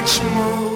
much 0.00 0.22
more. 0.22 0.69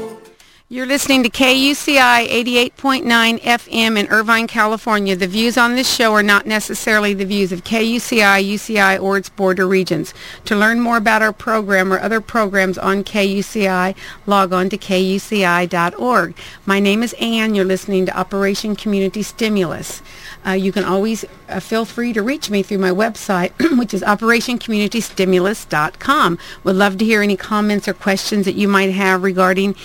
You're 0.70 0.86
listening 0.86 1.22
to 1.24 1.28
KUCI 1.28 2.26
88.9 2.26 3.38
FM 3.40 3.98
in 3.98 4.08
Irvine, 4.08 4.46
California. 4.46 5.14
The 5.14 5.26
views 5.26 5.58
on 5.58 5.74
this 5.74 5.94
show 5.94 6.14
are 6.14 6.22
not 6.22 6.46
necessarily 6.46 7.12
the 7.12 7.26
views 7.26 7.52
of 7.52 7.64
KUCI, 7.64 8.42
UCI, 8.42 8.98
or 8.98 9.18
its 9.18 9.28
Board 9.28 9.58
of 9.58 9.68
Regents. 9.68 10.14
To 10.46 10.56
learn 10.56 10.80
more 10.80 10.96
about 10.96 11.20
our 11.20 11.34
program 11.34 11.92
or 11.92 12.00
other 12.00 12.22
programs 12.22 12.78
on 12.78 13.04
KUCI, 13.04 13.94
log 14.24 14.54
on 14.54 14.70
to 14.70 14.78
kuci.org. 14.78 16.34
My 16.64 16.80
name 16.80 17.02
is 17.02 17.12
Ann. 17.20 17.54
You're 17.54 17.66
listening 17.66 18.06
to 18.06 18.18
Operation 18.18 18.74
Community 18.74 19.22
Stimulus. 19.22 20.00
Uh, 20.46 20.52
you 20.52 20.72
can 20.72 20.84
always 20.84 21.26
uh, 21.50 21.60
feel 21.60 21.84
free 21.84 22.14
to 22.14 22.22
reach 22.22 22.48
me 22.48 22.62
through 22.62 22.78
my 22.78 22.90
website, 22.90 23.52
which 23.78 23.92
is 23.92 24.00
operationcommunitystimulus.com. 24.00 26.38
Would 26.64 26.76
love 26.76 26.96
to 26.96 27.04
hear 27.04 27.20
any 27.20 27.36
comments 27.36 27.86
or 27.86 27.92
questions 27.92 28.46
that 28.46 28.54
you 28.54 28.66
might 28.66 28.92
have 28.92 29.22
regarding 29.22 29.76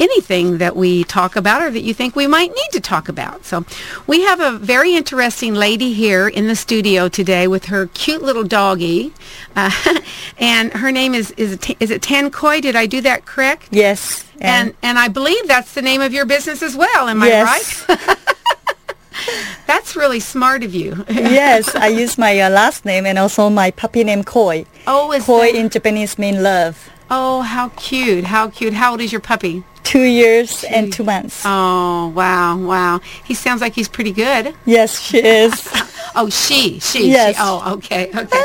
anything 0.00 0.58
that 0.58 0.74
we 0.76 1.04
talk 1.04 1.36
about 1.36 1.62
or 1.62 1.70
that 1.70 1.80
you 1.82 1.94
think 1.94 2.16
we 2.16 2.26
might 2.26 2.50
need 2.50 2.68
to 2.72 2.80
talk 2.80 3.08
about. 3.08 3.44
So 3.44 3.64
we 4.06 4.22
have 4.22 4.40
a 4.40 4.52
very 4.58 4.94
interesting 4.94 5.54
lady 5.54 5.92
here 5.92 6.26
in 6.28 6.48
the 6.48 6.56
studio 6.56 7.08
today 7.08 7.46
with 7.46 7.66
her 7.66 7.86
cute 7.88 8.22
little 8.22 8.44
doggie. 8.44 9.12
Uh, 9.54 9.70
and 10.38 10.72
her 10.72 10.90
name 10.90 11.14
is, 11.14 11.30
is, 11.32 11.52
it, 11.52 11.76
is 11.80 11.90
it 11.90 12.02
Tankoi? 12.02 12.60
Did 12.62 12.76
I 12.76 12.86
do 12.86 13.00
that 13.02 13.24
correct? 13.26 13.68
Yes. 13.70 14.24
And, 14.40 14.74
and 14.82 14.98
I 14.98 15.06
believe 15.08 15.46
that's 15.46 15.72
the 15.74 15.82
name 15.82 16.00
of 16.00 16.12
your 16.12 16.26
business 16.26 16.62
as 16.62 16.74
well. 16.76 17.06
Am 17.08 17.22
I 17.22 17.26
Yes. 17.28 17.86
right? 17.88 17.98
that's 19.66 19.94
really 19.94 20.18
smart 20.20 20.64
of 20.64 20.74
you. 20.74 21.04
yes, 21.10 21.74
I 21.76 21.88
use 21.88 22.18
my 22.18 22.40
uh, 22.40 22.50
last 22.50 22.84
name 22.84 23.06
and 23.06 23.18
also 23.18 23.48
my 23.50 23.70
puppy 23.70 24.02
name 24.02 24.24
Koi. 24.24 24.66
Oh, 24.86 25.12
is 25.12 25.24
Koi 25.24 25.52
that- 25.52 25.54
in 25.54 25.68
Japanese 25.68 26.18
means 26.18 26.38
love. 26.40 26.88
Oh, 27.10 27.42
how 27.42 27.68
cute. 27.76 28.24
How 28.24 28.48
cute. 28.48 28.72
How 28.72 28.92
old 28.92 29.00
is 29.02 29.12
your 29.12 29.20
puppy? 29.20 29.64
Two 29.92 30.02
years 30.04 30.64
and 30.64 30.90
two 30.92 31.04
months. 31.04 31.42
Oh, 31.44 32.08
wow, 32.16 32.56
wow. 32.56 33.00
He 33.24 33.34
sounds 33.34 33.60
like 33.60 33.74
he's 33.74 33.88
pretty 33.88 34.12
good. 34.12 34.54
Yes, 34.64 34.98
she 35.00 35.18
is. 35.18 35.52
Oh, 36.14 36.28
she, 36.28 36.78
she, 36.78 37.10
Yes. 37.10 37.36
she. 37.36 37.40
Oh, 37.42 37.74
okay, 37.76 38.10
okay. 38.14 38.42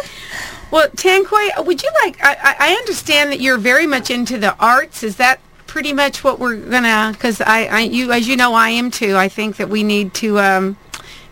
Well, 0.72 0.88
Tankoi, 0.90 1.66
would 1.66 1.84
you 1.84 1.90
like, 2.04 2.16
I, 2.24 2.34
I 2.42 2.56
I 2.60 2.74
understand 2.76 3.30
that 3.32 3.42
you're 3.42 3.58
very 3.58 3.86
much 3.86 4.10
into 4.10 4.38
the 4.38 4.56
arts. 4.58 5.04
Is 5.04 5.18
that 5.18 5.42
pretty 5.66 5.92
much 5.92 6.24
what 6.24 6.40
we're 6.40 6.56
gonna, 6.56 7.12
because 7.12 7.42
I, 7.42 7.66
I, 7.66 7.80
you, 7.82 8.12
as 8.14 8.26
you 8.28 8.38
know, 8.38 8.54
I 8.54 8.70
am 8.70 8.90
too. 8.90 9.18
I 9.18 9.28
think 9.28 9.58
that 9.58 9.68
we 9.68 9.84
need 9.84 10.14
to 10.24 10.40
um, 10.40 10.78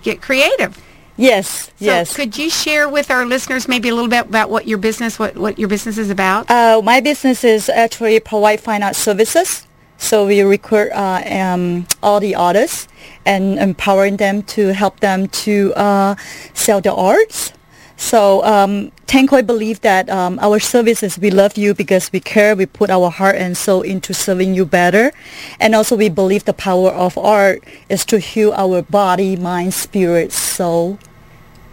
get 0.04 0.22
creative. 0.22 0.78
yes, 1.16 1.48
So 1.80 1.86
yes. 1.86 2.14
could 2.16 2.38
you 2.38 2.50
share 2.50 2.90
with 2.90 3.10
our 3.10 3.26
listeners 3.26 3.68
maybe 3.70 3.88
a 3.88 3.96
little 3.96 4.10
bit 4.10 4.26
about 4.28 4.50
what 4.50 4.68
your 4.68 4.78
business, 4.78 5.18
what, 5.18 5.38
what 5.38 5.58
your 5.58 5.70
business 5.70 5.98
is 5.98 6.10
about? 6.10 6.52
Uh, 6.52 6.82
my 6.84 7.00
business 7.00 7.46
is 7.46 7.70
actually 7.70 8.20
provide 8.20 8.60
fine 8.60 8.84
art 8.84 8.96
services. 8.98 9.66
So 9.98 10.28
we 10.28 10.42
recruit 10.42 10.92
uh, 10.92 11.24
um, 11.26 11.88
all 12.04 12.20
the 12.20 12.36
artists 12.36 12.88
and 13.26 13.58
empowering 13.58 14.18
them 14.18 14.44
to 14.44 14.74
help 14.74 15.00
them 15.00 15.28
to 15.46 15.74
uh, 15.76 16.16
sell 16.54 16.82
their 16.82 16.94
arts. 16.94 17.54
So 17.98 18.44
um, 18.44 18.92
Tankoi 19.08 19.46
believe 19.46 19.80
that 19.82 20.10
um, 20.10 20.38
our 20.42 20.60
services, 20.60 21.18
we 21.18 21.32
love 21.32 21.58
you 21.58 21.74
because 21.74 22.12
we 22.12 22.20
care, 22.20 22.54
we 22.56 22.66
put 22.66 22.90
our 22.90 23.10
heart 23.10 23.38
and 23.38 23.56
soul 23.56 23.82
into 23.82 24.14
serving 24.14 24.54
you 24.54 24.66
better. 24.66 25.14
And 25.62 25.74
also 25.74 25.96
we 25.96 26.10
believe 26.10 26.44
the 26.44 26.54
power 26.54 26.90
of 26.92 27.18
art 27.18 27.64
is 27.88 28.04
to 28.08 28.20
heal 28.20 28.52
our 28.52 28.82
body, 28.82 29.38
mind, 29.38 29.74
spirit, 29.74 30.34
soul, 30.34 31.00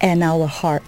and 0.00 0.22
our 0.22 0.46
heart. 0.46 0.84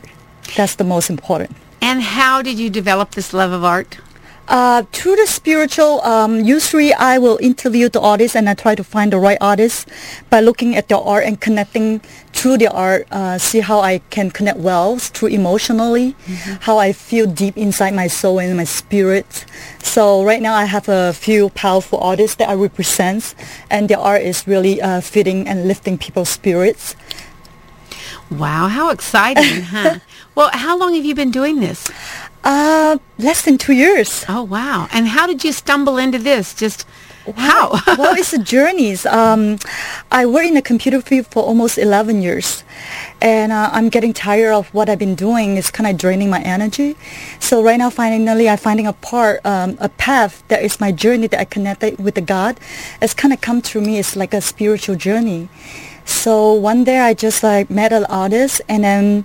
That's 0.57 0.77
the 0.77 0.85
most 0.85 1.11
important. 1.11 1.57
and 1.83 2.01
how 2.01 2.41
did 2.41 2.59
you 2.59 2.71
develop 2.71 3.11
this 3.13 3.35
love 3.35 3.53
of 3.53 3.63
art? 3.63 3.99
Uh, 4.47 4.83
through 4.93 5.17
the 5.17 5.27
spiritual, 5.27 6.03
um, 6.03 6.45
usually 6.45 6.93
I 6.93 7.17
will 7.17 7.39
interview 7.41 7.89
the 7.89 8.01
artist 8.01 8.37
and 8.37 8.49
I 8.49 8.55
try 8.55 8.75
to 8.75 8.85
find 8.85 9.11
the 9.11 9.19
right 9.19 9.39
artist 9.41 9.89
by 10.29 10.41
looking 10.41 10.77
at 10.77 10.89
their 10.89 10.99
art 10.99 11.25
and 11.25 11.41
connecting 11.41 12.01
through 12.35 12.59
the 12.59 12.71
art, 12.71 13.07
uh, 13.11 13.39
see 13.39 13.61
how 13.61 13.81
I 13.81 14.01
can 14.11 14.31
connect 14.31 14.59
well 14.59 14.99
through 14.99 15.29
emotionally, 15.29 16.15
how 16.61 16.77
I 16.77 16.93
feel 16.93 17.27
deep 17.27 17.57
inside 17.57 17.95
my 17.95 18.07
soul 18.07 18.39
and 18.39 18.55
my 18.57 18.65
spirit. 18.65 19.47
So 19.83 20.23
right 20.23 20.43
now 20.43 20.55
I 20.55 20.67
have 20.67 20.91
a 20.91 21.15
few 21.15 21.49
powerful 21.51 21.99
artists 22.01 22.37
that 22.37 22.51
I 22.51 22.55
represent 22.55 23.35
and 23.71 23.89
their 23.89 23.99
art 23.99 24.23
is 24.23 24.47
really 24.47 24.83
uh, 24.83 25.01
fitting 25.01 25.49
and 25.49 25.67
lifting 25.67 25.97
people's 25.97 26.29
spirits. 26.29 26.97
Wow, 28.31 28.69
how 28.69 28.91
exciting, 28.91 29.63
huh? 29.63 30.01
Well, 30.35 30.51
how 30.53 30.77
long 30.77 30.95
have 30.95 31.05
you 31.05 31.15
been 31.15 31.31
doing 31.31 31.61
this? 31.61 31.89
Uh, 32.45 32.99
less 33.19 33.43
than 33.43 33.57
two 33.57 33.73
years. 33.73 34.25
Oh, 34.29 34.43
wow. 34.43 34.87
And 34.93 35.09
how 35.09 35.27
did 35.27 35.43
you 35.45 35.53
stumble 35.53 35.97
into 35.97 36.19
this? 36.19 36.55
Just 36.55 36.87
how? 37.37 37.71
well, 37.97 38.15
it's 38.15 38.35
a 38.35 38.39
journey. 38.39 38.95
Um, 39.07 39.59
I 40.13 40.27
work 40.27 40.45
in 40.45 40.53
the 40.53 40.61
computer 40.61 41.01
field 41.01 41.27
for 41.29 41.43
almost 41.43 41.79
11 41.79 42.21
years, 42.21 42.63
and 43.23 43.51
uh, 43.51 43.71
I'm 43.73 43.89
getting 43.89 44.13
tired 44.13 44.53
of 44.53 44.69
what 44.75 44.91
I've 44.91 44.99
been 44.99 45.15
doing. 45.15 45.57
It's 45.57 45.71
kind 45.71 45.89
of 45.89 45.97
draining 45.97 46.29
my 46.29 46.43
energy. 46.43 46.97
So 47.41 47.63
right 47.63 47.79
now, 47.79 47.89
finally, 47.89 48.47
I'm 48.47 48.59
finding 48.59 48.87
a 48.87 48.93
part, 48.93 49.41
um, 49.47 49.79
a 49.81 49.89
path 49.89 50.45
that 50.49 50.63
is 50.63 50.79
my 50.81 50.93
journey 50.93 51.27
that 51.29 51.41
I 51.41 51.47
connected 51.47 51.99
with 51.99 52.15
the 52.15 52.21
God. 52.21 52.61
It's 53.01 53.15
kind 53.15 53.33
of 53.33 53.41
come 53.41 53.63
through 53.63 53.83
me. 53.83 53.99
It's 53.99 54.17
like 54.17 54.35
a 54.35 54.43
spiritual 54.43 54.97
journey. 54.97 55.49
So 56.05 56.53
one 56.53 56.85
day 56.85 56.99
I 56.99 57.15
just 57.15 57.43
like 57.43 57.71
met 57.71 57.91
an 57.91 58.05
artist, 58.05 58.61
and 58.69 58.85
then 58.85 59.25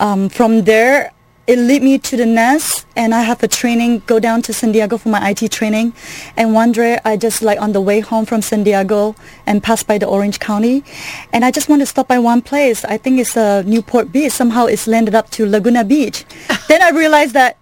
um, 0.00 0.28
from 0.28 0.64
there 0.64 1.12
it 1.48 1.58
led 1.58 1.82
me 1.82 1.96
to 1.96 2.14
the 2.14 2.26
nest 2.26 2.86
and 2.94 3.14
I 3.14 3.22
have 3.22 3.42
a 3.42 3.48
training, 3.48 4.02
go 4.06 4.20
down 4.20 4.42
to 4.42 4.52
San 4.52 4.70
Diego 4.70 4.98
for 4.98 5.08
my 5.08 5.30
IT 5.30 5.50
training. 5.50 5.94
And 6.36 6.52
one 6.52 6.72
day 6.72 6.98
I 7.06 7.16
just 7.16 7.40
like 7.40 7.58
on 7.58 7.72
the 7.72 7.80
way 7.80 8.00
home 8.00 8.26
from 8.26 8.42
San 8.42 8.64
Diego 8.64 9.16
and 9.46 9.62
pass 9.62 9.82
by 9.82 9.96
the 9.96 10.04
Orange 10.04 10.40
County. 10.40 10.84
And 11.32 11.46
I 11.46 11.50
just 11.50 11.70
want 11.70 11.80
to 11.80 11.86
stop 11.86 12.06
by 12.06 12.18
one 12.18 12.42
place. 12.42 12.84
I 12.84 12.98
think 12.98 13.18
it's 13.18 13.34
uh, 13.34 13.62
Newport 13.62 14.12
Beach. 14.12 14.32
Somehow 14.32 14.66
it's 14.66 14.86
landed 14.86 15.14
up 15.14 15.30
to 15.30 15.46
Laguna 15.46 15.84
Beach. 15.84 16.26
then 16.68 16.82
I 16.82 16.90
realized 16.90 17.32
that, 17.32 17.56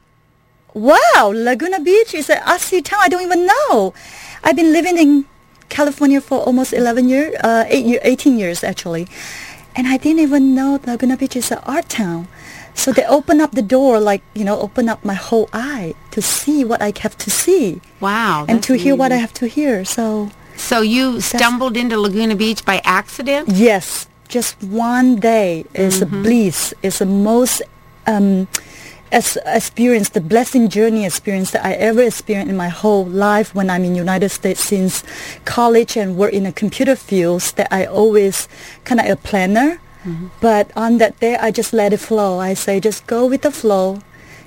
wow, 0.75 1.31
Laguna 1.33 1.79
Beach 1.79 2.13
is 2.13 2.29
an 2.29 2.39
RC 2.39 2.83
town. 2.83 2.99
I 3.01 3.09
don't 3.09 3.23
even 3.23 3.47
know. 3.47 3.95
I've 4.43 4.57
been 4.57 4.73
living 4.73 4.99
in 4.99 5.27
California 5.69 6.21
for 6.21 6.41
almost 6.41 6.73
11 6.73 7.09
years, 7.09 7.37
uh, 7.45 7.65
eight 7.69 7.87
year, 7.87 8.01
18 8.03 8.37
years 8.37 8.65
actually. 8.65 9.07
And 9.77 9.87
I 9.87 9.97
didn't 9.97 10.21
even 10.21 10.57
know 10.57 10.81
Laguna 10.85 11.17
Beach 11.17 11.37
is 11.37 11.53
an 11.53 11.59
art 11.67 11.89
town. 11.89 12.27
So 12.77 12.93
they 12.93 13.05
open 13.07 13.41
up 13.41 13.53
the 13.53 13.63
door, 13.63 13.99
like, 13.99 14.23
you 14.35 14.45
know, 14.45 14.61
open 14.61 14.89
up 14.89 15.05
my 15.05 15.15
whole 15.15 15.49
eye 15.53 15.95
to 16.13 16.21
see 16.23 16.63
what 16.65 16.81
I 16.83 16.93
have 17.01 17.17
to 17.19 17.31
see 17.31 17.81
wow. 18.01 18.45
and 18.49 18.63
to 18.65 18.75
hear 18.75 18.95
what 18.95 19.11
I 19.13 19.17
have 19.17 19.33
to 19.41 19.47
hear. 19.49 19.85
So, 19.85 20.31
So 20.57 20.83
you 20.83 21.21
stumbled 21.21 21.77
into 21.77 21.97
Laguna 21.99 22.37
Beach 22.37 22.65
by 22.65 22.81
accident? 22.85 23.49
yes, 23.49 24.07
just 24.29 24.61
one 24.63 25.17
day 25.17 25.65
is 25.75 26.01
Mm-hmm. 26.01 26.15
a 26.15 26.23
bliss. 26.23 26.75
It's 26.83 26.99
the 27.01 27.07
most 27.07 27.63
um, 28.07 28.47
as 29.11 29.39
experience, 29.47 30.11
the 30.11 30.21
blessing 30.21 30.69
journey 30.69 31.05
experience 31.07 31.51
that 31.53 31.65
I 31.65 31.73
ever 31.75 32.03
experienced 32.03 32.51
in 32.51 32.57
my 32.57 32.69
whole 32.69 33.05
life 33.07 33.55
when 33.55 33.71
I'm 33.71 33.85
in 33.85 33.95
United 33.95 34.29
States 34.31 34.61
since 34.61 35.03
college 35.45 35.97
and 35.97 36.17
work 36.19 36.33
in 36.33 36.43
the 36.45 36.53
computer 36.53 36.95
fields 36.97 37.53
that 37.53 37.69
I 37.73 37.87
always 37.87 38.49
kind 38.85 39.01
of 39.01 39.07
a 39.07 39.17
planner. 39.17 39.81
But 40.41 40.71
on 40.77 40.99
that 40.99 41.19
day, 41.21 41.37
I 41.37 41.51
just 41.51 41.73
let 41.73 41.93
it 41.93 41.99
flow. 42.01 42.39
I 42.39 42.55
say, 42.55 42.81
just 42.81 43.07
go 43.07 43.27
with 43.27 43.43
the 43.43 43.51
flow, 43.51 44.01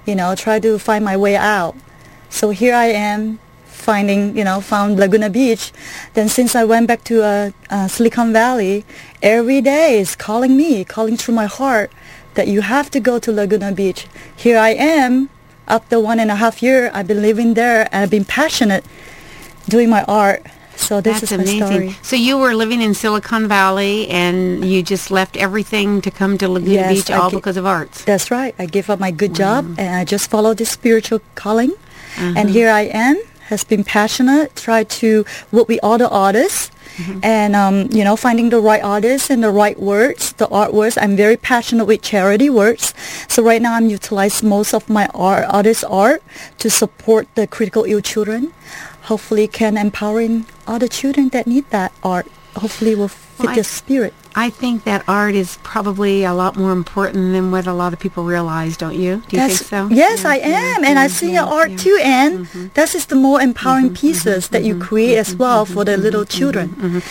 you 0.05 0.15
know, 0.15 0.35
try 0.35 0.59
to 0.59 0.79
find 0.79 1.03
my 1.03 1.17
way 1.17 1.35
out. 1.35 1.75
So 2.29 2.51
here 2.51 2.75
I 2.75 2.85
am 2.85 3.39
finding, 3.65 4.37
you 4.37 4.43
know, 4.43 4.61
found 4.61 4.99
Laguna 4.99 5.29
Beach. 5.29 5.71
Then 6.13 6.29
since 6.29 6.55
I 6.55 6.63
went 6.63 6.87
back 6.87 7.03
to 7.05 7.23
uh, 7.23 7.51
uh, 7.69 7.87
Silicon 7.87 8.31
Valley, 8.31 8.85
every 9.21 9.61
day 9.61 9.99
is 9.99 10.15
calling 10.15 10.55
me, 10.55 10.85
calling 10.85 11.17
through 11.17 11.35
my 11.35 11.45
heart 11.45 11.91
that 12.35 12.47
you 12.47 12.61
have 12.61 12.89
to 12.91 12.99
go 12.99 13.19
to 13.19 13.31
Laguna 13.31 13.71
Beach. 13.71 14.07
Here 14.35 14.57
I 14.57 14.69
am. 14.69 15.29
After 15.67 15.99
one 15.99 16.19
and 16.19 16.31
a 16.31 16.35
half 16.35 16.63
year, 16.63 16.89
I've 16.93 17.07
been 17.07 17.21
living 17.21 17.53
there 17.53 17.87
and 17.91 18.03
I've 18.03 18.09
been 18.09 18.25
passionate 18.25 18.83
doing 19.67 19.89
my 19.89 20.03
art. 20.05 20.45
So 20.79 21.01
this 21.01 21.19
That's 21.21 21.31
is 21.31 21.37
my 21.37 21.43
amazing. 21.43 21.67
story. 21.91 21.95
So 22.01 22.15
you 22.15 22.37
were 22.37 22.55
living 22.55 22.81
in 22.81 22.93
Silicon 22.93 23.47
Valley 23.47 24.07
and 24.09 24.63
you 24.65 24.81
just 24.81 25.11
left 25.11 25.35
everything 25.37 26.01
to 26.01 26.09
come 26.09 26.37
to 26.39 26.47
Laguna 26.47 26.73
Yes, 26.73 26.93
Beach 26.93 27.11
I 27.11 27.17
all 27.19 27.29
ge- 27.29 27.33
because 27.39 27.57
of 27.57 27.65
arts. 27.65 28.03
That's 28.05 28.31
right. 28.31 28.55
I 28.57 28.65
gave 28.65 28.89
up 28.89 28.99
my 28.99 29.11
good 29.11 29.35
job 29.35 29.75
and 29.77 29.95
I 29.95 30.03
just 30.05 30.29
followed 30.29 30.57
this 30.57 30.71
spiritual 30.71 31.21
calling. 31.35 31.71
Uh-huh. 32.17 32.33
And 32.37 32.49
here 32.49 32.69
I 32.71 32.89
am, 32.89 33.17
has 33.51 33.63
been 33.63 33.83
passionate, 33.83 34.55
try 34.55 34.83
to 35.03 35.25
work 35.51 35.67
with 35.67 35.79
other 35.83 36.05
artists 36.05 36.71
Mm-hmm. 36.99 37.19
and, 37.23 37.55
um, 37.55 37.87
you 37.95 38.03
know, 38.03 38.17
finding 38.17 38.49
the 38.49 38.59
right 38.59 38.83
artists 38.83 39.29
and 39.29 39.41
the 39.41 39.51
right 39.51 39.79
words, 39.79 40.33
the 40.33 40.49
art 40.49 40.73
words. 40.73 40.97
I'm 40.97 41.15
very 41.15 41.37
passionate 41.37 41.85
with 41.85 42.01
charity 42.01 42.49
words. 42.49 42.93
So 43.29 43.41
right 43.41 43.61
now 43.61 43.75
I'm 43.75 43.87
utilizing 43.89 44.49
most 44.49 44.73
of 44.73 44.89
my 44.89 45.07
art, 45.15 45.45
artist 45.47 45.85
art 45.87 46.21
to 46.57 46.67
support 46.69 47.29
the 47.35 47.47
critical 47.47 47.85
ill 47.87 48.01
children. 48.01 48.51
Hopefully 49.03 49.47
can 49.47 49.77
empowering 49.77 50.45
other 50.69 50.87
children 50.87 51.29
that 51.29 51.47
need 51.47 51.65
that 51.71 51.91
art. 52.03 52.27
hopefully 52.55 52.95
will 52.95 53.07
fit 53.07 53.45
Well, 53.45 53.49
I- 53.49 53.55
your 53.55 53.63
spirit. 53.63 54.13
I 54.35 54.49
think 54.49 54.83
that 54.83 55.03
art 55.07 55.35
is 55.35 55.57
probably 55.63 56.23
a 56.23 56.33
lot 56.33 56.55
more 56.55 56.71
important 56.71 57.33
than 57.33 57.51
what 57.51 57.65
a 57.67 57.73
lot 57.73 57.93
of 57.93 57.99
people 57.99 58.23
realize, 58.23 58.75
don't 58.77 58.95
you? 58.95 59.21
Do 59.27 59.35
you 59.35 59.41
That's, 59.43 59.57
think 59.59 59.69
so? 59.69 59.95
Yes, 60.03 60.23
Yeah, 60.23 60.29
I 60.35 60.37
am, 60.37 60.83
and 60.83 60.95
I 60.99 61.05
mm-hmm. 61.05 61.13
see 61.19 61.31
yeah, 61.33 61.39
your 61.45 61.47
art 61.59 61.71
yeah. 61.71 61.77
too, 61.85 61.97
and 62.03 62.31
mm-hmm. 62.45 62.67
that 62.73 62.93
is 62.95 63.05
the 63.05 63.15
more 63.15 63.39
empowering 63.41 63.89
mm-hmm. 63.91 64.07
pieces 64.07 64.49
that 64.49 64.63
you 64.67 64.77
create 64.79 65.17
as 65.17 65.35
well 65.35 65.65
for 65.65 65.83
the 65.85 65.95
little 65.97 66.25
children. 66.25 67.01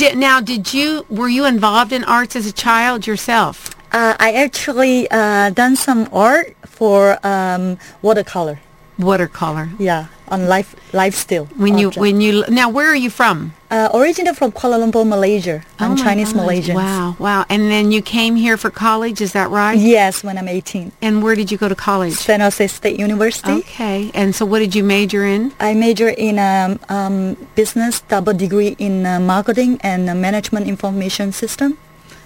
Di- 0.00 0.14
now, 0.14 0.40
did 0.40 0.72
you 0.74 1.06
were 1.08 1.28
you 1.28 1.44
involved 1.44 1.92
in 1.92 2.02
arts 2.04 2.34
as 2.36 2.46
a 2.46 2.52
child 2.52 3.06
yourself? 3.06 3.54
Uh, 3.92 4.14
I 4.18 4.32
actually 4.32 5.08
uh, 5.10 5.50
done 5.50 5.76
some 5.76 6.08
art 6.12 6.56
for 6.66 7.18
um, 7.26 7.78
watercolor. 8.02 8.58
Watercolor. 8.98 9.70
Yeah, 9.78 10.06
on 10.28 10.48
life 10.48 10.74
life 10.94 11.14
still. 11.14 11.46
When 11.56 11.78
you 11.78 11.90
when 11.90 12.20
you 12.20 12.44
now, 12.48 12.68
where 12.68 12.86
are 12.86 12.96
you 12.96 13.10
from? 13.10 13.52
uh, 13.74 13.88
originally 13.92 14.34
from 14.34 14.52
Kuala 14.52 14.78
Lumpur, 14.78 15.06
Malaysia. 15.06 15.64
I'm 15.80 15.92
Oh 15.92 15.96
Chinese 15.96 16.32
God. 16.32 16.42
Malaysian. 16.42 16.76
Wow, 16.76 17.16
wow. 17.18 17.44
And 17.48 17.70
then 17.70 17.90
you 17.90 18.02
came 18.02 18.36
here 18.36 18.56
for 18.56 18.70
college, 18.70 19.20
is 19.20 19.32
that 19.32 19.50
right? 19.50 19.76
Yes, 19.76 20.22
when 20.22 20.38
I'm 20.38 20.46
18. 20.46 20.92
And 21.02 21.22
where 21.22 21.34
did 21.34 21.50
you 21.50 21.58
go 21.58 21.68
to 21.68 21.74
college? 21.74 22.14
San 22.14 22.38
Jose 22.40 22.66
State 22.68 22.98
University. 23.00 23.52
Okay. 23.66 24.10
And 24.14 24.34
so 24.34 24.46
what 24.46 24.60
did 24.60 24.74
you 24.76 24.84
major 24.84 25.24
in? 25.24 25.52
I 25.58 25.74
major 25.74 26.08
in 26.08 26.38
um, 26.38 26.78
um, 26.88 27.36
business, 27.56 28.00
double 28.02 28.32
degree 28.32 28.76
in 28.78 29.04
uh, 29.06 29.18
marketing 29.18 29.80
and 29.82 30.08
uh, 30.08 30.14
management 30.14 30.68
information 30.68 31.32
system. 31.32 31.78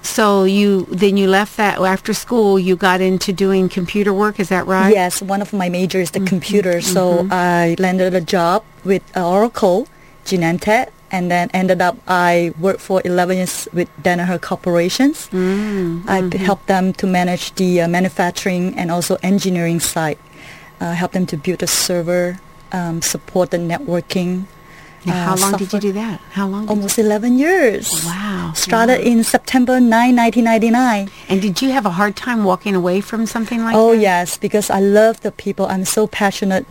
So 0.02 0.44
you 0.44 0.86
then 0.90 1.16
you 1.16 1.28
left 1.28 1.56
that 1.56 1.78
after 1.78 2.14
school. 2.14 2.58
You 2.58 2.76
got 2.76 3.00
into 3.00 3.32
doing 3.32 3.68
computer 3.68 4.12
work. 4.12 4.40
Is 4.40 4.48
that 4.48 4.66
right? 4.66 4.92
Yes, 4.94 5.20
one 5.20 5.42
of 5.42 5.52
my 5.52 5.68
majors 5.68 6.08
is 6.08 6.10
Mm-hmm. 6.10 6.24
the 6.24 6.30
computer. 6.30 6.80
So 6.80 7.26
I 7.30 7.76
landed 7.78 8.14
a 8.14 8.20
job 8.20 8.64
with 8.84 9.02
Oracle, 9.16 9.86
Genentech, 10.24 10.88
and 11.10 11.30
then 11.30 11.50
ended 11.52 11.80
up 11.82 11.96
I 12.06 12.52
worked 12.58 12.80
for 12.80 13.02
11 13.04 13.36
years 13.36 13.68
with 13.72 13.88
Danaher 14.02 14.40
Corporations. 14.40 15.28
Mm-hmm. 15.28 16.08
I 16.08 16.36
helped 16.38 16.66
them 16.68 16.92
to 16.94 17.06
manage 17.06 17.54
the 17.54 17.82
uh, 17.82 17.88
manufacturing 17.88 18.78
and 18.78 18.90
also 18.90 19.16
engineering 19.22 19.80
side. 19.80 20.18
Uh, 20.80 20.92
help 20.94 21.12
them 21.12 21.26
to 21.26 21.36
build 21.36 21.62
a 21.62 21.66
server, 21.66 22.38
um, 22.72 23.02
support 23.02 23.50
the 23.50 23.58
networking. 23.58 24.44
Uh, 25.06 25.12
how 25.12 25.36
long 25.36 25.52
did 25.52 25.72
you 25.72 25.80
do 25.80 25.92
that? 25.92 26.20
How 26.32 26.46
long? 26.46 26.68
Almost 26.68 26.98
11 26.98 27.38
years. 27.38 27.88
Wow. 28.04 28.52
Started 28.54 28.98
wow. 28.98 29.12
in 29.12 29.24
September 29.24 29.80
9, 29.80 30.16
1999. 30.16 31.10
And 31.28 31.42
did 31.42 31.62
you 31.62 31.70
have 31.70 31.86
a 31.86 31.90
hard 31.90 32.16
time 32.16 32.44
walking 32.44 32.74
away 32.74 33.00
from 33.00 33.26
something 33.26 33.62
like 33.62 33.74
Oh 33.74 33.92
that? 33.92 33.98
Oh, 33.98 34.00
yes, 34.00 34.36
because 34.36 34.70
I 34.70 34.80
love 34.80 35.20
the 35.20 35.30
people. 35.30 35.66
I'm 35.66 35.84
so 35.84 36.06
passionate. 36.06 36.66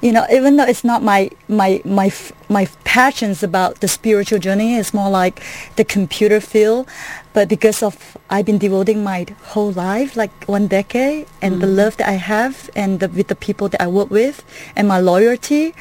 You 0.00 0.12
know, 0.12 0.26
even 0.30 0.56
though 0.56 0.64
it's 0.64 0.84
not 0.84 1.02
my 1.02 1.30
my 1.48 1.80
my 1.84 2.06
f- 2.06 2.32
my 2.48 2.68
passions 2.84 3.42
about 3.42 3.80
the 3.80 3.88
spiritual 3.88 4.38
journey, 4.38 4.76
it's 4.76 4.92
more 4.92 5.08
like 5.08 5.42
the 5.76 5.84
computer 5.84 6.40
field. 6.40 6.88
But 7.32 7.48
because 7.48 7.82
of 7.82 8.16
I've 8.28 8.44
been 8.44 8.58
devoting 8.58 9.02
my 9.02 9.26
whole 9.54 9.72
life, 9.72 10.16
like 10.16 10.32
one 10.44 10.66
decade, 10.66 11.26
and 11.40 11.62
the 11.62 11.66
love 11.66 11.96
that 11.98 12.08
I 12.08 12.18
have, 12.18 12.68
and 12.74 13.00
the, 13.00 13.08
with 13.08 13.28
the 13.28 13.36
people 13.36 13.68
that 13.68 13.80
I 13.80 13.86
work 13.86 14.10
with, 14.10 14.44
and 14.76 14.88
my 14.88 15.00
loyalty. 15.00 15.74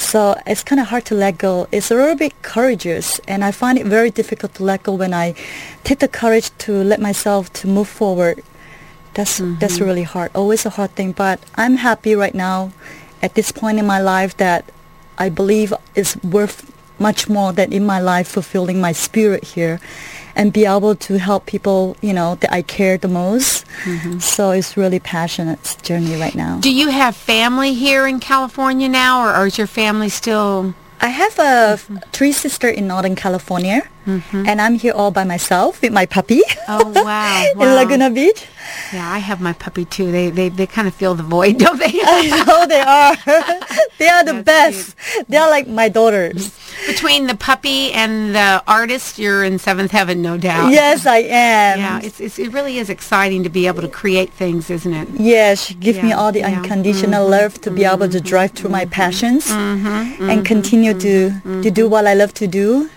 So 0.00 0.34
it's 0.46 0.64
kind 0.64 0.80
of 0.80 0.86
hard 0.86 1.04
to 1.06 1.14
let 1.14 1.36
go. 1.36 1.68
It's 1.70 1.90
a 1.90 1.94
little 1.94 2.16
bit 2.16 2.32
courageous, 2.40 3.20
and 3.28 3.44
I 3.44 3.52
find 3.52 3.78
it 3.78 3.84
very 3.84 4.10
difficult 4.10 4.54
to 4.54 4.64
let 4.64 4.82
go 4.82 4.94
when 4.94 5.12
I 5.12 5.34
take 5.84 5.98
the 5.98 6.08
courage 6.08 6.50
to 6.64 6.72
let 6.72 7.00
myself 7.00 7.52
to 7.60 7.68
move 7.68 7.86
forward. 7.86 8.42
That's 9.12 9.38
that's 9.60 9.76
mm-hmm. 9.76 9.84
really 9.84 10.02
hard. 10.04 10.30
Always 10.34 10.64
a 10.64 10.70
hard 10.70 10.96
thing, 10.96 11.12
but 11.12 11.38
I'm 11.54 11.76
happy 11.76 12.14
right 12.14 12.34
now 12.34 12.72
at 13.20 13.34
this 13.34 13.52
point 13.52 13.78
in 13.78 13.86
my 13.86 14.00
life 14.00 14.34
that 14.38 14.64
I 15.18 15.28
believe 15.28 15.74
is 15.94 16.16
worth 16.24 16.72
much 16.98 17.28
more 17.28 17.52
than 17.52 17.70
in 17.70 17.84
my 17.84 18.00
life 18.00 18.28
fulfilling 18.28 18.80
my 18.80 18.92
spirit 18.92 19.44
here 19.44 19.80
and 20.34 20.52
be 20.52 20.66
able 20.66 20.94
to 20.94 21.18
help 21.18 21.46
people, 21.46 21.96
you 22.00 22.12
know, 22.12 22.34
that 22.36 22.52
I 22.52 22.62
care 22.62 22.98
the 22.98 23.08
most. 23.08 23.66
Mm-hmm. 23.84 24.18
So 24.18 24.50
it's 24.50 24.76
really 24.76 25.00
passionate 25.00 25.76
journey 25.82 26.18
right 26.18 26.34
now. 26.34 26.58
Do 26.60 26.74
you 26.74 26.88
have 26.90 27.16
family 27.16 27.74
here 27.74 28.06
in 28.06 28.20
California 28.20 28.88
now, 28.88 29.24
or, 29.24 29.36
or 29.36 29.46
is 29.46 29.58
your 29.58 29.66
family 29.66 30.08
still? 30.08 30.74
I 31.02 31.08
have 31.08 31.38
a 31.38 31.80
mm-hmm. 31.80 31.96
three 32.12 32.32
sister 32.32 32.68
in 32.68 32.86
Northern 32.86 33.16
California, 33.16 33.88
mm-hmm. 34.06 34.44
and 34.46 34.60
I'm 34.60 34.74
here 34.74 34.92
all 34.92 35.10
by 35.10 35.24
myself 35.24 35.80
with 35.80 35.92
my 35.92 36.04
puppy 36.04 36.42
Oh 36.68 36.92
wow! 36.94 37.46
in 37.52 37.58
wow. 37.58 37.74
Laguna 37.74 38.10
Beach. 38.10 38.46
Yeah, 38.92 39.10
I 39.10 39.18
have 39.18 39.40
my 39.40 39.54
puppy 39.54 39.86
too. 39.86 40.12
They 40.12 40.28
they 40.28 40.50
they 40.50 40.66
kind 40.66 40.86
of 40.86 40.94
fill 40.94 41.14
the 41.14 41.22
void, 41.22 41.58
don't 41.64 41.78
they? 41.78 41.86
I 42.04 42.44
know 42.44 42.66
they 42.66 42.80
are. 42.80 43.16
they 43.98 44.08
are 44.08 44.24
the 44.24 44.42
That's 44.44 44.92
best. 44.92 45.28
They 45.28 45.38
are 45.38 45.48
like 45.48 45.68
my 45.68 45.88
daughters. 45.88 46.52
Between 46.86 47.26
the 47.26 47.36
puppy 47.36 47.92
and 47.92 48.34
the 48.34 48.62
artist, 48.66 49.18
you're 49.18 49.44
in 49.44 49.58
seventh 49.58 49.90
heaven, 49.90 50.22
no 50.22 50.36
doubt. 50.36 50.72
Yes, 50.72 51.06
I 51.06 51.18
am. 51.18 51.78
Yeah, 51.78 52.00
it's, 52.02 52.20
it's 52.20 52.38
it 52.38 52.52
really 52.52 52.78
is 52.78 52.88
exciting 52.90 53.42
to 53.44 53.50
be 53.50 53.66
able 53.66 53.82
to 53.82 53.88
create 53.88 54.32
things, 54.32 54.70
isn't 54.70 54.92
it? 54.92 55.08
Yes, 55.18 55.66
she 55.66 55.74
give 55.74 56.02
me 56.02 56.12
all 56.12 56.32
the 56.32 56.40
yeah. 56.40 56.60
unconditional 56.60 57.22
mm-hmm. 57.22 57.42
love 57.42 57.60
to 57.62 57.70
be 57.70 57.84
able 57.84 58.08
to 58.08 58.20
drive 58.20 58.52
through 58.52 58.70
my 58.70 58.86
passions 58.86 59.46
mm-hmm, 59.46 59.86
and 59.86 60.18
mm-hmm. 60.18 60.42
continue 60.42 60.94
to 60.94 61.30
to 61.62 61.70
do 61.70 61.88
what 61.88 62.06
I 62.06 62.14
love 62.14 62.32
to 62.34 62.46
do 62.46 62.90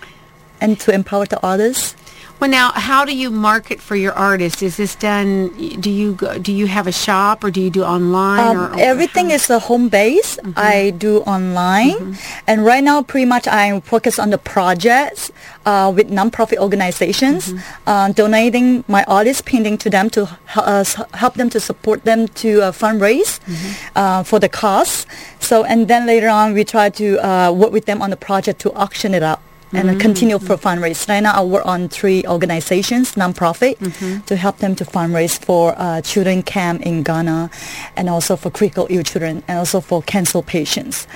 and 0.61 0.79
to 0.79 0.93
empower 0.93 1.25
the 1.25 1.43
others. 1.45 1.95
Well, 2.43 2.51
now, 2.51 2.73
how 2.73 3.05
do 3.05 3.15
you 3.15 3.31
market 3.31 3.79
for 3.79 3.95
your 3.95 4.11
artist? 4.11 4.61
Is 4.61 4.75
this 4.75 4.95
done? 4.95 5.47
Do 5.79 5.89
you 5.89 6.15
go, 6.15 6.37
do 6.37 6.51
you 6.51 6.67
have 6.67 6.87
a 6.87 6.91
shop 6.91 7.41
or 7.41 7.49
do 7.51 7.61
you 7.61 7.69
do 7.69 7.83
online? 7.85 8.39
Um, 8.41 8.57
or, 8.57 8.73
or 8.73 8.79
everything 8.81 9.29
how- 9.29 9.35
is 9.35 9.49
a 9.49 9.59
home 9.59 9.87
base. 9.87 10.37
I 10.57 10.89
do 10.89 11.19
online, 11.19 12.17
and 12.45 12.65
right 12.65 12.83
now, 12.83 13.01
pretty 13.01 13.23
much, 13.23 13.47
I'm 13.47 13.79
focused 13.79 14.19
on 14.19 14.29
the 14.29 14.37
projects 14.37 15.31
uh, 15.65 15.93
with 15.95 16.11
nonprofit 16.11 16.57
organizations, 16.57 17.53
uh, 17.87 18.11
donating 18.11 18.83
my 18.89 19.05
artist 19.05 19.45
painting 19.45 19.77
to 19.77 19.89
them 19.89 20.09
to 20.09 20.27
uh, 20.57 20.83
help 21.13 21.35
them 21.35 21.49
to 21.49 21.61
support 21.61 22.03
them 22.03 22.27
to 22.43 22.61
uh, 22.61 22.71
fundraise 22.73 23.39
uh, 23.95 24.21
for 24.23 24.39
the 24.39 24.49
cause. 24.49 25.07
So, 25.39 25.63
and 25.63 25.87
then 25.87 26.05
later 26.05 26.27
on, 26.27 26.53
we 26.53 26.65
try 26.65 26.89
to 26.89 27.25
uh, 27.25 27.53
work 27.53 27.71
with 27.71 27.85
them 27.85 28.01
on 28.01 28.09
the 28.09 28.17
project 28.17 28.59
to 28.67 28.73
auction 28.73 29.13
it 29.13 29.23
out. 29.23 29.39
And 29.73 29.89
uh, 29.89 29.97
continue 29.99 30.39
for 30.39 30.57
fundraise. 30.57 31.07
Right 31.09 31.21
now, 31.21 31.33
I 31.33 31.43
work 31.43 31.65
on 31.65 31.89
three 31.89 32.23
organizations, 32.25 33.13
nonprofit, 33.15 34.25
to 34.25 34.35
help 34.35 34.57
them 34.57 34.75
to 34.75 34.85
fundraise 34.85 35.37
for 35.43 35.73
uh, 35.77 36.01
children 36.01 36.43
camp 36.43 36.81
in 36.81 37.03
Ghana, 37.03 37.49
and 37.95 38.09
also 38.09 38.35
for 38.35 38.49
critical 38.51 38.87
ill 38.89 39.03
children, 39.03 39.43
and 39.47 39.59
also 39.59 39.81
for 39.81 40.01
cancer 40.03 40.41
patients. 40.41 41.07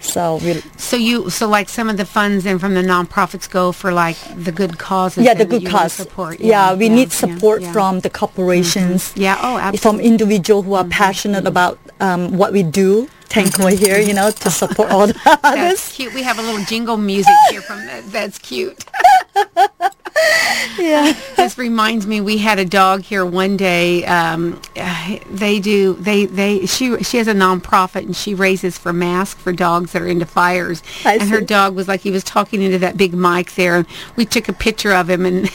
So 0.00 0.36
we, 0.36 0.62
So 0.76 0.96
you 0.96 1.30
so 1.30 1.48
like 1.48 1.68
some 1.68 1.88
of 1.88 1.96
the 1.96 2.04
funds 2.04 2.44
then 2.44 2.58
from 2.58 2.74
the 2.74 2.82
nonprofits 2.82 3.50
go 3.50 3.72
for 3.72 3.90
like 3.92 4.16
the 4.36 4.52
good 4.52 4.78
causes. 4.78 5.24
yeah, 5.24 5.34
the 5.34 5.44
good 5.46 5.66
cause. 5.66 5.94
Support. 5.94 6.38
Yeah, 6.38 6.74
we 6.74 6.88
need 6.88 7.10
support 7.12 7.62
yeah. 7.62 7.72
from 7.72 8.00
the 8.00 8.10
corporations. 8.10 9.12
Yeah. 9.16 9.36
Oh, 9.40 9.56
From 9.56 9.60
absolutely. 9.60 9.98
Mm-hmm. 10.04 10.12
individuals 10.12 10.64
who 10.66 10.74
are 10.74 10.84
passionate 10.84 11.46
about 11.46 11.78
um, 12.00 12.36
what 12.36 12.52
we 12.52 12.62
do. 12.62 13.08
Thankfully 13.28 13.74
here, 13.76 13.98
you 13.98 14.14
know, 14.14 14.30
to 14.30 14.50
support 14.50 14.90
all 14.90 15.08
the 15.08 15.12
That's 15.24 15.40
others. 15.44 15.92
cute. 15.92 16.14
We 16.14 16.22
have 16.22 16.38
a 16.38 16.42
little 16.42 16.64
jingle 16.64 16.96
music 16.96 17.34
here 17.50 17.60
from 17.60 17.84
that. 17.86 18.04
That's 18.12 18.38
cute. 18.38 18.84
Yeah. 20.78 21.12
this 21.36 21.58
reminds 21.58 22.06
me 22.06 22.20
we 22.20 22.38
had 22.38 22.58
a 22.58 22.64
dog 22.64 23.02
here 23.02 23.24
one 23.24 23.56
day 23.56 24.04
um, 24.04 24.60
uh, 24.76 25.18
they 25.30 25.60
do 25.60 25.94
they 25.94 26.26
they 26.26 26.66
she 26.66 27.02
she 27.02 27.18
has 27.18 27.28
a 27.28 27.34
nonprofit 27.34 28.02
and 28.02 28.16
she 28.16 28.34
raises 28.34 28.76
for 28.78 28.92
masks 28.92 29.40
for 29.40 29.52
dogs 29.52 29.92
that 29.92 30.02
are 30.02 30.06
into 30.08 30.26
fires 30.26 30.82
I 31.04 31.14
and 31.16 31.28
her 31.28 31.40
dog 31.40 31.74
was 31.74 31.88
like 31.88 32.00
he 32.00 32.10
was 32.10 32.24
talking 32.24 32.62
into 32.62 32.78
that 32.78 32.96
big 32.96 33.14
mic 33.14 33.54
there 33.54 33.76
and 33.76 33.86
we 34.16 34.24
took 34.24 34.48
a 34.48 34.52
picture 34.52 34.92
of 34.92 35.08
him 35.10 35.24
and 35.26 35.50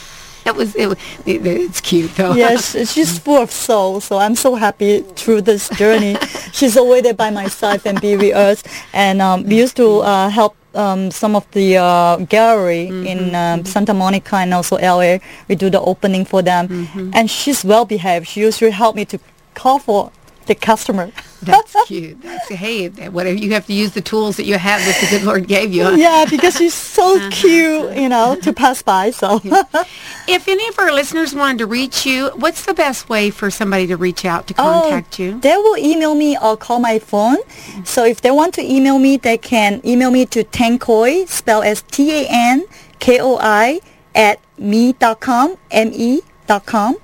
it 0.45 0.55
was 0.55 0.75
it, 0.75 0.89
it 1.25 1.45
it's 1.45 1.81
cute 1.81 2.13
though 2.15 2.33
yes, 2.33 2.75
she's 2.91 3.19
full 3.19 3.41
of 3.41 3.51
soul. 3.51 4.00
So 4.01 4.17
I'm 4.17 4.36
so 4.36 4.55
happy 4.55 5.01
through 5.01 5.41
this 5.41 5.69
journey. 5.69 6.15
she's 6.53 6.77
always 6.77 7.03
there 7.03 7.13
by 7.13 7.29
my 7.29 7.48
side 7.48 7.81
and 7.86 8.00
be 8.01 8.15
with 8.15 8.36
us. 8.36 8.63
And 8.93 9.21
um, 9.21 9.43
we 9.43 9.57
used 9.57 9.75
to 9.77 10.00
uh, 10.00 10.29
help 10.29 10.55
um, 10.74 11.12
some 11.12 11.36
of 11.36 11.50
the 11.51 11.77
uh, 11.77 12.17
gallery 12.29 12.88
in 12.88 13.36
um, 13.36 13.65
Santa 13.65 13.93
Monica 13.93 14.38
and 14.38 14.53
also 14.53 14.77
LA. 14.77 15.19
We 15.48 15.55
do 15.55 15.69
the 15.69 15.81
opening 15.81 16.25
for 16.25 16.41
them. 16.41 16.88
And 17.13 17.29
she's 17.29 17.63
well 17.63 17.86
behaved. 17.86 18.27
She 18.27 18.41
usually 18.41 18.71
help 18.71 18.95
me 18.95 19.05
to 19.05 19.19
call 19.53 19.79
for 19.79 20.12
the 20.51 20.55
customer. 20.55 21.12
that's 21.41 21.75
cute 21.88 22.22
that's 22.22 22.50
hey 22.50 22.88
whatever 23.10 23.36
you 23.36 23.51
have 23.51 23.65
to 23.65 23.74
use 23.74 23.93
the 23.93 24.01
tools 24.01 24.38
that 24.38 24.46
you 24.46 24.60
have 24.60 24.79
that 24.86 24.96
the 25.01 25.08
good 25.10 25.24
lord 25.25 25.48
gave 25.48 25.74
you 25.74 25.89
yeah, 25.96 26.24
because 26.29 26.55
she's 26.58 26.74
so 26.75 27.17
uh-huh. 27.17 27.29
cute, 27.31 27.98
you 27.98 28.08
know, 28.08 28.36
to 28.43 28.53
pass 28.53 28.84
by. 28.84 29.10
So. 29.10 29.41
if 30.27 30.48
any 30.48 30.67
of 30.67 30.77
our 30.77 30.93
listeners 30.93 31.34
wanted 31.34 31.58
to 31.60 31.65
reach 31.65 32.05
you 32.05 32.29
what's 32.36 32.65
the 32.65 32.75
best 32.75 33.10
way 33.10 33.31
for 33.31 33.50
somebody 33.50 33.88
to 33.88 33.98
reach 33.98 34.24
out 34.24 34.46
to 34.48 34.53
oh, 34.60 34.81
contact 34.84 35.17
you 35.17 35.31
Oh, 35.31 35.39
They 35.39 35.55
will 35.55 35.77
email 35.77 36.15
me 36.15 36.38
or 36.38 36.58
call 36.58 36.79
my 36.79 37.00
phone. 37.00 37.38
So 37.84 38.05
if 38.05 38.22
they 38.22 38.31
want 38.31 38.53
to 38.55 38.62
email 38.62 39.00
me, 39.00 39.17
they 39.17 39.38
can 39.38 39.81
email 39.86 40.12
me 40.12 40.25
to 40.27 40.43
tankoi, 40.43 41.27
spelled 41.27 41.65
as 41.65 41.81
T-A-N-K-O-I, 41.84 43.79
at 44.13 44.39
me.com, 44.58 45.55
M-E.com. 45.72 46.98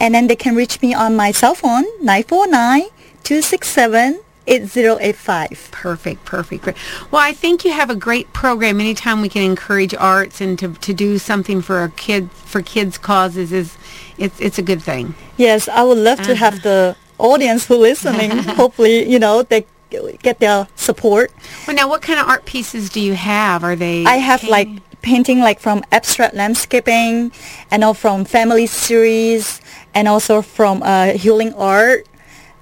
And 0.00 0.14
then 0.14 0.26
they 0.28 0.36
can 0.36 0.54
reach 0.54 0.80
me 0.80 0.94
on 0.94 1.16
my 1.16 1.32
cell 1.32 1.54
phone, 1.54 1.84
949-267 3.22 4.20
8085. 4.46 5.68
Perfect, 5.70 6.24
perfect. 6.24 6.64
great. 6.64 6.76
Well, 7.10 7.22
I 7.22 7.32
think 7.32 7.64
you 7.64 7.72
have 7.72 7.90
a 7.90 7.94
great 7.94 8.32
program. 8.32 8.80
Anytime 8.80 9.20
we 9.20 9.28
can 9.28 9.42
encourage 9.42 9.94
arts 9.94 10.40
and 10.40 10.58
to, 10.58 10.74
to 10.74 10.92
do 10.92 11.18
something 11.18 11.62
for 11.62 11.76
our 11.76 11.90
kids 11.90 12.28
for 12.34 12.60
kids 12.60 12.98
causes 12.98 13.52
is 13.52 13.76
it's 14.18 14.40
it's 14.40 14.58
a 14.58 14.62
good 14.62 14.82
thing. 14.82 15.14
Yes, 15.36 15.68
I 15.68 15.84
would 15.84 15.98
love 15.98 16.20
to 16.22 16.34
have 16.34 16.62
the 16.62 16.96
audience 17.18 17.66
who 17.66 17.76
listening. 17.76 18.30
hopefully, 18.56 19.08
you 19.08 19.20
know, 19.20 19.42
they 19.42 19.64
get 19.90 20.40
their 20.40 20.66
support. 20.74 21.30
Well, 21.66 21.76
now 21.76 21.88
what 21.88 22.02
kind 22.02 22.18
of 22.18 22.26
art 22.26 22.44
pieces 22.44 22.90
do 22.90 23.00
you 23.00 23.14
have? 23.14 23.62
Are 23.62 23.76
they 23.76 24.04
I 24.04 24.16
have 24.16 24.42
like 24.42 24.66
painting? 24.66 24.92
painting 25.02 25.40
like 25.40 25.60
from 25.60 25.84
abstract 25.92 26.34
landscaping 26.34 27.30
and 27.70 27.84
all 27.84 27.94
from 27.94 28.24
family 28.24 28.66
series 28.66 29.60
and 29.94 30.08
also 30.08 30.42
from 30.42 30.82
uh, 30.82 31.12
healing 31.12 31.52
art. 31.54 32.06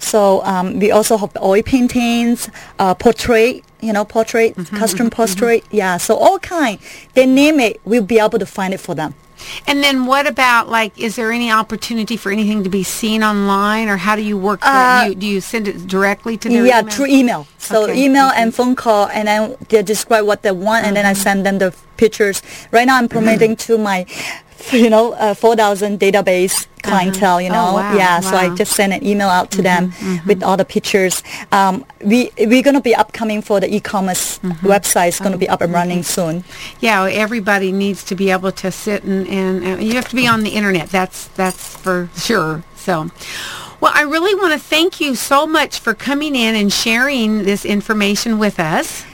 So 0.00 0.42
um, 0.44 0.78
we 0.78 0.90
also 0.90 1.16
have 1.16 1.36
oil 1.42 1.62
paintings, 1.62 2.48
uh, 2.78 2.94
portrait, 2.94 3.62
you 3.80 3.92
know, 3.92 4.04
portrait, 4.04 4.56
custom 4.74 5.10
portrait. 5.10 5.64
Yeah, 5.70 5.96
so 5.98 6.16
all 6.16 6.38
kind. 6.38 6.78
They 7.14 7.26
name 7.26 7.60
it, 7.60 7.80
we'll 7.84 8.02
be 8.02 8.18
able 8.18 8.38
to 8.38 8.46
find 8.46 8.74
it 8.74 8.80
for 8.80 8.94
them. 8.94 9.14
And 9.66 9.82
then 9.82 10.04
what 10.04 10.26
about 10.26 10.68
like 10.68 10.98
is 10.98 11.16
there 11.16 11.32
any 11.32 11.50
opportunity 11.50 12.18
for 12.18 12.30
anything 12.30 12.62
to 12.62 12.68
be 12.68 12.82
seen 12.82 13.22
online 13.24 13.88
or 13.88 13.96
how 13.96 14.14
do 14.14 14.20
you 14.20 14.36
work? 14.36 14.60
Uh, 14.62 15.06
You, 15.08 15.14
do 15.14 15.26
you 15.26 15.40
send 15.40 15.66
it 15.66 15.86
directly 15.86 16.36
to 16.36 16.48
their 16.50 16.66
yeah, 16.66 16.80
email? 16.80 16.90
through 16.92 17.06
email. 17.06 17.46
So 17.56 17.84
Okay. 17.84 18.04
email 18.04 18.30
and 18.36 18.54
phone 18.54 18.74
call, 18.76 19.08
and 19.08 19.28
then 19.28 19.56
they 19.70 19.82
describe 19.82 20.26
what 20.26 20.42
they 20.42 20.50
want, 20.52 20.84
and 20.84 20.94
then 20.94 21.04
Mm-hmm. 21.06 21.20
I 21.20 21.24
send 21.24 21.46
them 21.46 21.56
the 21.58 21.72
pictures. 21.96 22.42
Right 22.70 22.86
now, 22.86 22.96
I'm 22.98 23.08
promoting 23.08 23.56
to 23.64 23.78
my, 23.78 24.04
you 24.72 24.90
know, 24.90 25.12
uh, 25.14 25.34
4,000 25.34 25.98
database 26.00 26.66
clientele. 26.82 27.40
You 27.40 27.48
Oh, 27.50 27.52
know, 27.52 27.74
wow, 27.74 27.94
yeah. 27.96 28.20
So 28.20 28.36
I. 28.36 28.46
Mm-hmm, 28.46 28.56
just 28.56 28.72
sent 28.72 28.92
an 28.92 29.04
email 29.06 29.28
out 29.28 29.50
to 29.52 29.62
them 29.62 29.92
with 30.26 30.42
all 30.42 30.56
the 30.56 30.64
pictures. 30.64 31.22
Um, 31.52 31.84
we 32.04 32.30
we're 32.38 32.62
gonna 32.62 32.80
be 32.80 32.94
upcoming 32.94 33.42
for 33.42 33.60
the 33.60 33.72
e-commerce 33.74 34.38
Mm-hmm. 34.40 34.66
website. 34.66 35.08
It's 35.08 35.20
Oh, 35.20 35.24
gonna 35.24 35.38
be 35.38 35.48
up 35.48 35.60
and 35.62 35.72
running 35.72 36.02
soon. 36.02 36.44
Yeah, 36.80 37.04
everybody 37.04 37.70
needs 37.72 38.02
to 38.04 38.14
be 38.14 38.30
able 38.30 38.52
to 38.52 38.70
sit 38.72 39.04
and, 39.04 39.26
and, 39.28 39.62
and 39.64 39.82
you 39.82 39.94
have 39.94 40.08
to 40.08 40.16
be 40.16 40.26
on 40.26 40.42
the 40.42 40.50
internet. 40.50 40.88
That's 40.90 41.28
that's 41.36 41.76
for 41.76 42.08
sure. 42.16 42.64
So, 42.76 43.10
well, 43.80 43.92
I 43.94 44.02
really 44.02 44.34
want 44.34 44.52
to 44.54 44.58
thank 44.58 45.00
you 45.00 45.14
so 45.14 45.46
much 45.46 45.78
for 45.78 45.94
coming 45.94 46.34
in 46.34 46.54
and 46.54 46.72
sharing 46.72 47.44
this 47.44 47.64
information 47.64 48.38
with 48.38 48.58
us. 48.58 49.04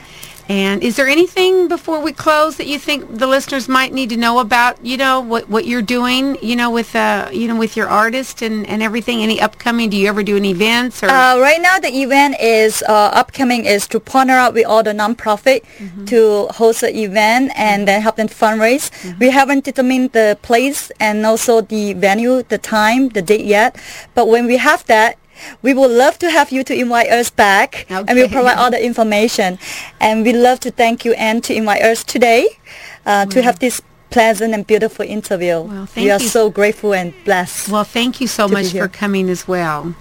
And 0.49 0.83
is 0.83 0.97
there 0.97 1.09
anything 1.09 1.67
before 1.67 2.01
we 2.01 2.13
close 2.13 2.57
that 2.57 2.67
you 2.67 2.79
think 2.79 3.19
the 3.19 3.27
listeners 3.27 3.69
might 3.69 3.93
need 3.93 4.11
to 4.11 4.17
know 4.17 4.39
about? 4.39 4.85
You 4.85 4.97
know 4.97 5.21
what 5.21 5.49
what 5.49 5.67
you're 5.67 5.83
doing. 5.83 6.39
You 6.41 6.55
know 6.55 6.71
with 6.71 6.95
uh 6.95 7.29
you 7.33 7.49
know 7.49 7.57
with 7.57 7.77
your 7.77 7.89
artist 7.89 8.43
and 8.43 8.67
and 8.67 8.83
everything. 8.83 9.23
Any 9.23 9.41
upcoming? 9.41 9.91
Do 9.91 9.97
you 9.97 10.09
ever 10.09 10.23
do 10.23 10.37
any 10.37 10.51
events 10.51 11.03
or? 11.03 11.09
Uh, 11.11 11.39
right 11.41 11.61
now, 11.61 11.79
the 11.79 11.89
event 11.89 12.37
is 12.41 12.83
uh, 12.89 13.11
upcoming 13.13 13.65
is 13.65 13.89
to 13.89 13.99
partner 13.99 14.35
up 14.39 14.55
with 14.55 14.67
all 14.67 14.83
the 14.83 14.93
nonprofit 14.93 15.65
to 16.07 16.47
host 16.55 16.83
an 16.83 16.95
event 16.95 17.53
and 17.57 17.89
then 17.89 18.01
help 18.01 18.17
them 18.17 18.29
fundraise. 18.29 18.91
We 19.19 19.31
haven't 19.31 19.65
determined 19.65 20.13
the 20.13 20.39
place 20.43 20.91
and 21.01 21.27
also 21.27 21.61
the 21.61 21.95
venue, 21.95 22.43
the 22.43 22.59
time, 22.59 23.09
the 23.11 23.23
date 23.23 23.45
yet. 23.45 23.77
But 24.15 24.29
when 24.29 24.47
we 24.47 24.59
have 24.59 24.85
that, 24.87 25.19
we 25.63 25.75
would 25.75 25.91
love 25.91 26.19
to 26.19 26.31
have 26.31 26.51
you 26.51 26.65
to 26.65 26.75
invite 26.75 27.11
us 27.11 27.31
back 27.31 27.87
and 27.91 28.09
we'll 28.09 28.29
provide 28.29 28.59
all 28.59 28.71
the 28.71 28.85
information. 28.85 29.59
And 30.01 30.25
we 30.25 30.33
love 30.33 30.61
to 30.61 30.71
thank 30.71 31.05
you, 31.05 31.13
Ann, 31.15 31.41
to 31.43 31.55
invite 31.55 31.83
us 31.83 32.05
today 32.05 32.47
uh, 33.05 33.27
to 33.27 33.43
have 33.43 33.59
this 33.59 33.81
pleasant 34.11 34.55
and 34.55 34.67
beautiful 34.67 35.05
interview. 35.05 35.61
Well, 35.61 35.89
we 35.97 36.11
are 36.11 36.21
you. 36.21 36.29
so 36.29 36.51
grateful 36.51 36.95
and 36.95 37.13
blessed. 37.25 37.69
Well, 37.69 37.85
thank 37.85 38.21
you 38.21 38.27
so 38.27 38.49
much 38.49 38.73
for 38.73 38.89
coming 38.89 39.29
as 39.29 39.47
well. 39.47 39.95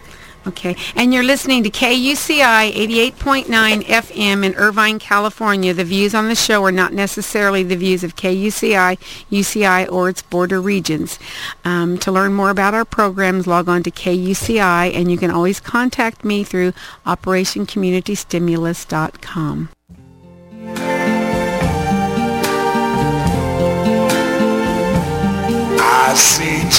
Okay. 0.47 0.75
And 0.95 1.13
you're 1.13 1.23
listening 1.23 1.63
to 1.63 1.71
KUCI 1.71 2.71
88.9 2.73 3.83
FM 3.83 4.45
in 4.45 4.53
Irvine, 4.55 4.99
California. 4.99 5.73
The 5.73 5.83
views 5.83 6.13
on 6.13 6.27
the 6.27 6.35
show 6.35 6.63
are 6.65 6.71
not 6.71 6.93
necessarily 6.93 7.63
the 7.63 7.75
views 7.75 8.03
of 8.03 8.15
KUCI, 8.15 8.99
UCI, 9.31 9.91
or 9.91 10.09
its 10.09 10.21
Board 10.21 10.51
of 10.51 10.63
Regents. 10.63 11.17
Um, 11.63 11.97
to 11.99 12.11
learn 12.11 12.33
more 12.33 12.49
about 12.51 12.75
our 12.75 12.85
programs, 12.85 13.47
log 13.47 13.67
on 13.67 13.81
to 13.83 13.91
KUCI, 13.91 14.93
and 14.93 15.11
you 15.11 15.17
can 15.17 15.31
always 15.31 15.59
contact 15.59 16.23
me 16.23 16.43
through 16.43 16.73
OperationCommunityStimulus.com. 17.05 19.69
I 26.07 26.13
see 26.15 26.69